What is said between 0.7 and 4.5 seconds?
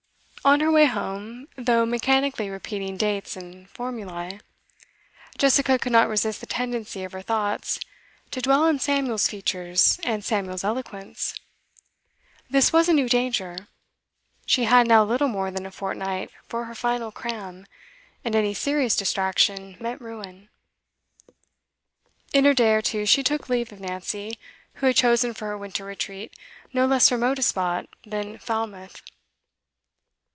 way home, though mechanically repeating dates and formulae,